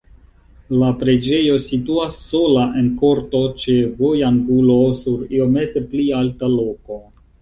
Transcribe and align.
La 0.83 0.87
preĝejo 1.01 1.59
situas 1.65 2.17
sola 2.29 2.63
en 2.81 2.89
korto 3.03 3.41
ĉe 3.65 3.75
vojangulo 4.01 4.79
sur 5.03 5.23
iomete 5.41 5.85
pli 5.93 6.09
alta 6.23 6.51
loko. 6.57 6.99